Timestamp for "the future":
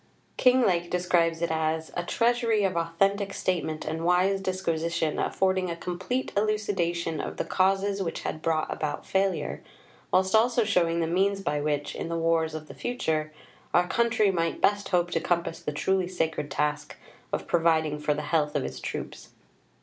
12.67-13.31